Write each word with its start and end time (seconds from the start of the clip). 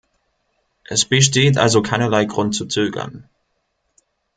Es 0.85 1.05
besteht 1.05 1.59
also 1.59 1.83
keinerlei 1.83 2.25
Grund 2.25 2.55
zu 2.55 2.65
zögern. 2.65 3.29